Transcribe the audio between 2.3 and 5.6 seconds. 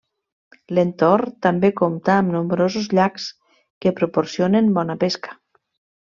nombrosos llacs que proporcionen bona pesca.